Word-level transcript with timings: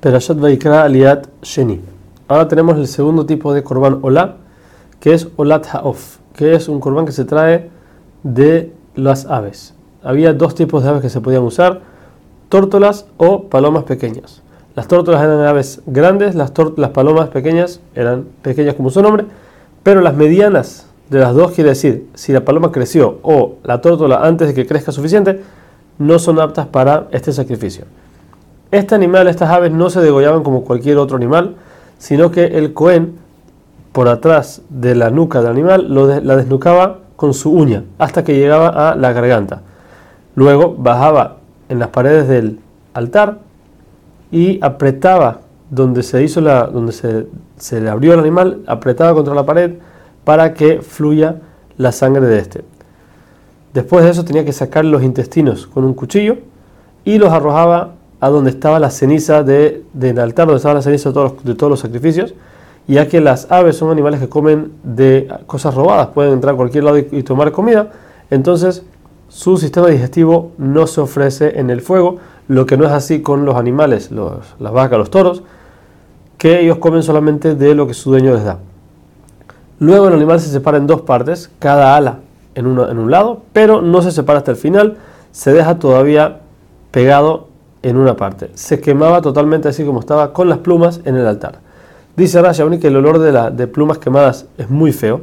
Perashat 0.00 0.38
Vaikra 0.38 0.84
Aliat 0.84 1.26
Sheni. 1.42 1.78
Ahora 2.26 2.48
tenemos 2.48 2.78
el 2.78 2.86
segundo 2.86 3.26
tipo 3.26 3.52
de 3.52 3.62
korban 3.62 3.98
olá, 4.00 4.36
que 4.98 5.12
es 5.12 5.28
olat 5.36 5.66
ha'of, 5.74 6.16
que 6.34 6.54
es 6.54 6.68
un 6.68 6.80
korban 6.80 7.04
que 7.04 7.12
se 7.12 7.26
trae 7.26 7.68
de 8.22 8.72
las 8.94 9.26
aves. 9.26 9.74
Había 10.02 10.32
dos 10.32 10.54
tipos 10.54 10.82
de 10.82 10.88
aves 10.88 11.02
que 11.02 11.10
se 11.10 11.20
podían 11.20 11.42
usar, 11.42 11.82
tórtolas 12.48 13.04
o 13.18 13.42
palomas 13.48 13.84
pequeñas. 13.84 14.40
Las 14.74 14.88
tórtolas 14.88 15.22
eran 15.22 15.40
aves 15.40 15.82
grandes, 15.84 16.34
las, 16.34 16.50
las 16.76 16.90
palomas 16.92 17.28
pequeñas 17.28 17.80
eran 17.94 18.24
pequeñas 18.40 18.76
como 18.76 18.88
su 18.88 19.02
nombre, 19.02 19.26
pero 19.82 20.00
las 20.00 20.14
medianas 20.14 20.86
de 21.10 21.18
las 21.18 21.34
dos 21.34 21.52
quiere 21.52 21.70
decir, 21.70 22.08
si 22.14 22.32
la 22.32 22.42
paloma 22.42 22.72
creció 22.72 23.18
o 23.22 23.56
la 23.64 23.82
tórtola 23.82 24.26
antes 24.26 24.48
de 24.48 24.54
que 24.54 24.66
crezca 24.66 24.92
suficiente, 24.92 25.42
no 25.98 26.18
son 26.18 26.40
aptas 26.40 26.68
para 26.68 27.08
este 27.10 27.34
sacrificio. 27.34 27.84
Este 28.70 28.94
animal, 28.94 29.26
estas 29.26 29.50
aves 29.50 29.72
no 29.72 29.90
se 29.90 30.00
degollaban 30.00 30.44
como 30.44 30.62
cualquier 30.62 30.98
otro 30.98 31.16
animal, 31.16 31.56
sino 31.98 32.30
que 32.30 32.44
el 32.44 32.72
Cohen, 32.72 33.16
por 33.92 34.08
atrás 34.08 34.62
de 34.68 34.94
la 34.94 35.10
nuca 35.10 35.40
del 35.40 35.50
animal, 35.50 36.24
la 36.24 36.36
desnucaba 36.36 36.98
con 37.16 37.34
su 37.34 37.50
uña 37.50 37.84
hasta 37.98 38.22
que 38.22 38.38
llegaba 38.38 38.68
a 38.68 38.94
la 38.94 39.12
garganta. 39.12 39.62
Luego 40.36 40.74
bajaba 40.78 41.38
en 41.68 41.80
las 41.80 41.88
paredes 41.88 42.28
del 42.28 42.60
altar 42.94 43.38
y 44.30 44.64
apretaba 44.64 45.40
donde 45.68 46.02
se 46.04 46.22
hizo 46.22 46.40
la, 46.40 46.66
donde 46.66 46.92
se, 46.92 47.26
se 47.56 47.80
le 47.80 47.90
abrió 47.90 48.14
el 48.14 48.20
animal, 48.20 48.62
apretaba 48.66 49.14
contra 49.14 49.34
la 49.34 49.44
pared 49.44 49.74
para 50.24 50.54
que 50.54 50.80
fluya 50.80 51.36
la 51.76 51.90
sangre 51.90 52.26
de 52.26 52.38
este. 52.38 52.64
Después 53.74 54.04
de 54.04 54.10
eso 54.10 54.24
tenía 54.24 54.44
que 54.44 54.52
sacar 54.52 54.84
los 54.84 55.02
intestinos 55.02 55.66
con 55.66 55.84
un 55.84 55.94
cuchillo 55.94 56.38
y 57.04 57.18
los 57.18 57.32
arrojaba 57.32 57.94
a 58.20 58.28
donde 58.28 58.50
estaba 58.50 58.78
la 58.78 58.90
ceniza 58.90 59.42
de, 59.42 59.82
del 59.92 60.18
altar, 60.18 60.46
donde 60.46 60.58
estaba 60.58 60.74
la 60.74 60.82
ceniza 60.82 61.08
de 61.08 61.14
todos, 61.14 61.32
los, 61.32 61.44
de 61.44 61.54
todos 61.54 61.80
sacrificios, 61.80 62.34
ya 62.86 63.08
que 63.08 63.20
las 63.20 63.50
aves 63.50 63.76
son 63.76 63.90
animales 63.90 64.20
que 64.20 64.28
comen 64.28 64.72
de 64.82 65.28
cosas 65.46 65.74
robadas, 65.74 66.08
pueden 66.08 66.32
entrar 66.32 66.54
a 66.54 66.56
cualquier 66.56 66.84
lado 66.84 66.98
y, 66.98 67.22
tomar 67.22 67.52
comida, 67.52 67.90
entonces 68.30 68.84
su 69.28 69.56
sistema 69.56 69.88
digestivo 69.88 70.52
no 70.58 70.86
se 70.86 71.00
ofrece 71.00 71.58
en 71.58 71.70
el 71.70 71.80
fuego, 71.80 72.18
lo 72.48 72.66
que 72.66 72.76
no 72.76 72.84
es 72.84 72.90
así 72.90 73.22
con 73.22 73.44
los 73.44 73.56
animales, 73.56 74.10
los, 74.10 74.54
las 74.58 74.72
vacas, 74.72 74.98
los 74.98 75.10
toros, 75.10 75.42
que 76.36 76.60
ellos 76.60 76.78
comen 76.78 77.02
solamente 77.02 77.54
de 77.54 77.74
lo 77.74 77.86
que 77.86 77.94
su 77.94 78.10
dueño 78.10 78.34
les 78.34 78.44
da. 78.44 78.58
Luego 79.78 80.08
el 80.08 80.14
animal 80.14 80.40
se 80.40 80.50
separa 80.50 80.78
en 80.78 80.86
dos 80.86 81.02
partes, 81.02 81.50
cada 81.58 81.96
ala 81.96 82.18
en, 82.54 82.66
uno, 82.66 82.90
en 82.90 82.98
un 82.98 83.10
lado, 83.10 83.42
pero 83.52 83.82
no 83.82 84.02
se 84.02 84.10
separa 84.10 84.40
hasta 84.40 84.50
el 84.50 84.56
final, 84.56 84.96
se 85.30 85.52
deja 85.52 85.78
todavía 85.78 86.40
pegado 86.90 87.49
en 87.82 87.96
una 87.96 88.16
parte. 88.16 88.50
Se 88.54 88.80
quemaba 88.80 89.20
totalmente 89.22 89.68
así 89.68 89.84
como 89.84 90.00
estaba 90.00 90.32
con 90.32 90.48
las 90.48 90.58
plumas 90.58 91.00
en 91.04 91.16
el 91.16 91.26
altar. 91.26 91.60
Dice 92.16 92.42
Rasha 92.42 92.68
que 92.78 92.88
el 92.88 92.96
olor 92.96 93.18
de, 93.18 93.32
la, 93.32 93.50
de 93.50 93.66
plumas 93.66 93.98
quemadas 93.98 94.46
es 94.58 94.68
muy 94.68 94.92
feo. 94.92 95.22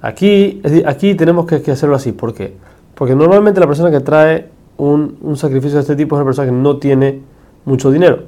Aquí, 0.00 0.62
aquí 0.86 1.14
tenemos 1.14 1.46
que, 1.46 1.70
hacerlo 1.70 1.96
así. 1.96 2.12
¿Por 2.12 2.32
qué? 2.32 2.54
Porque 2.94 3.14
normalmente 3.14 3.60
la 3.60 3.66
persona 3.66 3.90
que 3.90 4.00
trae 4.00 4.48
un, 4.78 5.18
sacrificio 5.36 5.76
de 5.76 5.82
este 5.82 5.96
tipo 5.96 6.16
es 6.16 6.20
una 6.20 6.24
persona 6.24 6.46
que 6.46 6.56
no 6.56 6.78
tiene 6.78 7.20
mucho 7.64 7.90
dinero. 7.90 8.20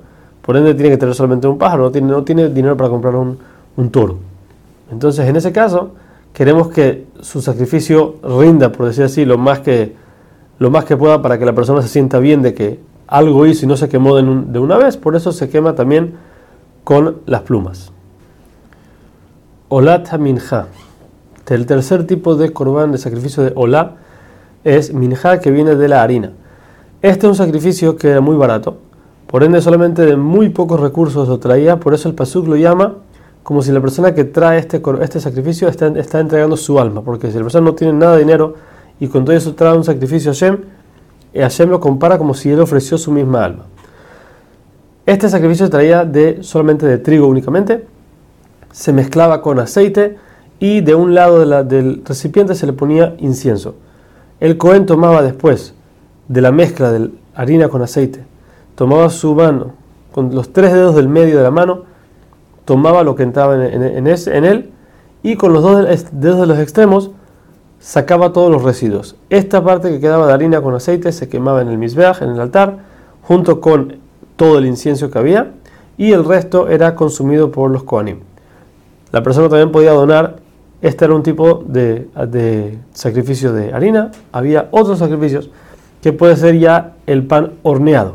Por 0.43 0.57
ende 0.57 0.75
tiene 0.75 0.91
que 0.91 0.99
tener 0.99 1.15
solamente 1.15 1.47
un 1.47 1.57
pájaro, 1.57 1.85
no 1.85 1.91
tiene, 1.91 2.09
no 2.09 2.25
tiene 2.25 2.49
dinero 2.49 2.77
para 2.77 2.91
comprar 2.91 3.15
un, 3.15 3.39
un 3.77 3.91
toro. 3.91 4.19
Entonces 4.91 5.27
en 5.27 5.37
ese 5.37 5.53
caso 5.53 5.93
queremos 6.35 6.69
que 6.69 7.07
su 7.21 7.41
sacrificio 7.41 8.17
rinda, 8.23 8.73
por 8.73 8.87
decir 8.87 9.05
así, 9.05 9.25
lo 9.25 9.39
más 9.39 9.61
que 9.61 9.95
lo 10.63 10.71
más 10.71 10.85
que 10.85 10.97
pueda 10.97 11.21
para 11.21 11.41
que 11.41 11.45
la 11.45 11.55
persona 11.55 11.83
se 11.83 11.89
sienta 11.89 12.21
bien 12.21 12.41
de 12.41 12.55
que 12.55 12.79
algo 13.09 13.47
hizo 13.47 13.65
y 13.67 13.69
no 13.69 13.77
se 13.77 13.89
quemó 13.89 14.15
de, 14.15 14.59
una 14.61 14.79
vez, 14.79 14.97
por 14.97 15.17
eso 15.17 15.33
se 15.33 15.49
quema 15.49 15.75
también 15.75 16.15
con 16.85 17.19
las 17.27 17.43
plumas. 17.43 17.91
Olat 19.69 20.17
minja. 20.19 20.69
El 21.49 21.67
tercer 21.67 22.07
tipo 22.07 22.37
de 22.37 22.53
corbán 22.53 22.93
de 22.93 22.99
sacrificio 22.99 23.43
de 23.43 23.53
Olá 23.57 23.97
es 24.63 24.95
minja 24.95 25.41
que 25.41 25.51
viene 25.51 25.75
de 25.75 25.89
la 25.89 26.03
harina. 26.03 26.31
Este 27.03 27.27
es 27.27 27.31
un 27.31 27.35
sacrificio 27.35 27.97
que 27.97 28.11
era 28.11 28.21
muy 28.21 28.37
barato, 28.37 28.79
por 29.27 29.43
ende 29.43 29.61
solamente 29.61 30.07
de 30.07 30.17
muy 30.17 30.51
pocos 30.51 30.79
recursos 30.79 31.29
lo 31.29 31.39
traía, 31.41 31.81
por 31.81 31.93
eso 31.93 32.09
el 32.09 32.15
pasuk 32.15 32.47
lo 32.47 32.57
llama 32.57 32.99
como 33.43 33.63
si 33.63 33.73
la 33.73 33.81
persona 33.81 34.15
que 34.15 34.23
trae 34.23 34.61
este, 34.61 34.81
este 35.01 35.19
sacrificio 35.19 35.67
está, 35.67 35.89
está 35.89 36.21
entregando 36.21 36.57
su 36.57 36.79
alma, 36.79 37.03
porque 37.03 37.33
si 37.33 37.37
la 37.37 37.43
persona 37.43 37.67
no 37.67 37.75
tiene 37.75 37.95
nada 37.95 38.13
de 38.13 38.21
dinero, 38.21 38.55
y 39.03 39.09
con 39.09 39.25
todo 39.25 39.35
eso 39.35 39.57
trae 39.57 39.77
un 39.77 39.83
sacrificio 39.83 40.31
a 40.31 40.35
Hashem, 40.35 40.59
y 41.35 41.41
Hashem 41.41 41.69
lo 41.71 41.81
compara 41.81 42.19
como 42.19 42.35
si 42.35 42.53
él 42.53 42.61
ofreció 42.61 42.97
su 42.99 43.11
misma 43.11 43.45
alma. 43.45 43.65
Este 45.07 45.29
sacrificio 45.29 45.67
se 45.67 45.73
traía 45.73 46.05
de, 46.05 46.45
solamente 46.45 46.87
de 46.87 46.99
trigo 46.99 47.27
únicamente, 47.27 47.85
se 48.71 48.93
mezclaba 48.93 49.43
con 49.43 49.59
aceite 49.59 50.19
y 50.61 50.83
de 50.83 50.95
un 50.95 51.17
lado 51.17 51.65
del 51.65 52.05
recipiente 52.05 52.55
se 52.55 52.65
le 52.65 52.75
ponía 52.75 53.17
incienso. 53.19 53.75
El 54.39 54.57
Cohen 54.57 54.87
tomaba 54.87 55.21
después 55.21 55.75
de 56.29 56.41
la 56.41 56.53
mezcla 56.53 56.93
de 56.93 57.11
harina 57.35 57.69
con 57.69 57.83
aceite, 57.83 58.25
tomaba 58.77 59.11
su 59.11 59.35
mano, 59.35 59.73
con 60.13 60.33
los 60.33 60.53
tres 60.53 60.73
dedos 60.73 60.95
del 60.95 61.09
medio 61.09 61.39
de 61.39 61.43
la 61.43 61.51
mano, 61.51 61.87
tomaba 62.65 63.03
lo 63.03 63.17
que 63.17 63.25
entraba 63.25 63.67
en, 63.67 63.83
en 63.83 64.45
él 64.45 64.71
y 65.25 65.35
con 65.35 65.53
los 65.53 65.65
dos 65.65 65.85
dedos 66.13 66.39
de 66.39 66.47
los 66.47 66.61
extremos 66.61 67.11
sacaba 67.83 68.33
todos 68.33 68.51
los 68.51 68.63
residuos. 68.63 69.17
Esta 69.29 69.63
parte 69.63 69.91
que 69.91 70.01
quedaba 70.01 70.29
de 70.29 70.33
harina 70.33 70.63
con 70.63 70.75
aceite 70.75 71.11
se 71.11 71.29
quemaba 71.29 71.63
en 71.63 71.69
el 71.69 71.79
misbeach, 71.79 72.23
en 72.23 72.31
el 72.31 72.41
altar, 72.41 72.79
junto 73.23 73.61
con 73.61 73.97
todo 74.37 74.59
el 74.59 74.67
incienso 74.67 75.11
que 75.11 75.19
había, 75.19 75.51
y 75.99 76.13
el 76.13 76.25
resto 76.25 76.69
era 76.69 76.95
consumido 76.95 77.51
por 77.51 77.71
los 77.71 77.83
koanim. 77.83 78.21
La 79.11 79.23
persona 79.23 79.49
también 79.49 79.73
podía 79.73 79.91
donar, 79.91 80.37
este 80.81 81.05
era 81.05 81.15
un 81.15 81.23
tipo 81.23 81.65
de, 81.67 82.09
de 82.29 82.79
sacrificio 82.93 83.53
de 83.53 83.73
harina, 83.73 84.13
había 84.31 84.69
otros 84.71 85.01
sacrificios 85.01 85.51
que 86.01 86.13
puede 86.13 86.37
ser 86.37 86.59
ya 86.59 86.95
el 87.07 87.27
pan 87.27 87.55
horneado, 87.63 88.15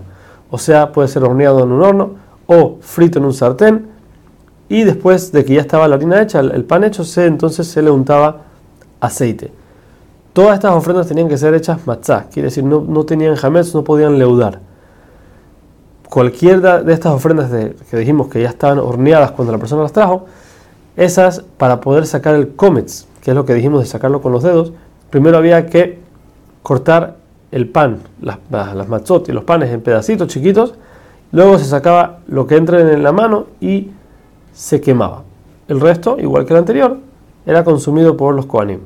o 0.49 0.57
sea, 0.57 0.93
puede 0.93 1.09
ser 1.09 1.23
horneado 1.23 1.63
en 1.63 1.71
un 1.73 1.81
horno 1.81 2.11
o 2.47 2.77
frito 2.79 3.19
en 3.19 3.25
un 3.25 3.33
sartén, 3.33 3.87
y 4.69 4.83
después 4.83 5.31
de 5.33 5.43
que 5.43 5.55
ya 5.55 5.61
estaba 5.61 5.87
la 5.89 5.95
harina 5.95 6.21
hecha, 6.21 6.39
el 6.39 6.63
pan 6.63 6.85
hecho, 6.85 7.03
se, 7.03 7.25
entonces 7.25 7.67
se 7.67 7.81
le 7.81 7.91
untaba 7.91 8.47
aceite. 8.99 9.51
Todas 10.33 10.55
estas 10.55 10.73
ofrendas 10.73 11.07
tenían 11.07 11.27
que 11.27 11.37
ser 11.37 11.53
hechas 11.55 11.85
matzah, 11.87 12.27
quiere 12.31 12.49
decir, 12.49 12.63
no, 12.63 12.81
no 12.81 13.05
tenían 13.05 13.35
jamés, 13.35 13.73
no 13.73 13.83
podían 13.83 14.19
leudar. 14.19 14.59
Cualquiera 16.09 16.81
de 16.81 16.93
estas 16.93 17.13
ofrendas 17.13 17.51
que 17.89 17.97
dijimos 17.97 18.27
que 18.27 18.41
ya 18.41 18.49
estaban 18.49 18.79
horneadas 18.79 19.31
cuando 19.31 19.51
la 19.51 19.57
persona 19.57 19.81
las 19.81 19.93
trajo, 19.93 20.25
esas 20.95 21.43
para 21.57 21.81
poder 21.81 22.05
sacar 22.05 22.35
el 22.35 22.55
comets, 22.55 23.07
que 23.21 23.31
es 23.31 23.35
lo 23.35 23.45
que 23.45 23.53
dijimos 23.53 23.81
de 23.81 23.87
sacarlo 23.87 24.21
con 24.21 24.31
los 24.31 24.43
dedos, 24.43 24.73
primero 25.09 25.37
había 25.37 25.65
que 25.65 25.99
cortar 26.63 27.17
el 27.51 27.69
pan, 27.69 27.99
las, 28.21 28.37
las 28.49 28.87
matzot 28.87 29.29
y 29.29 29.31
los 29.31 29.43
panes 29.43 29.71
en 29.71 29.81
pedacitos 29.81 30.27
chiquitos, 30.27 30.75
luego 31.31 31.57
se 31.57 31.65
sacaba 31.65 32.19
lo 32.27 32.45
que 32.45 32.57
entra 32.57 32.79
en 32.79 33.03
la 33.03 33.11
mano 33.11 33.47
y 33.59 33.91
se 34.53 34.81
quemaba. 34.81 35.23
El 35.67 35.81
resto, 35.81 36.19
igual 36.19 36.45
que 36.45 36.53
el 36.53 36.59
anterior, 36.59 36.97
era 37.47 37.63
consumido 37.63 38.17
por 38.17 38.35
los 38.35 38.45
koanim. 38.45 38.81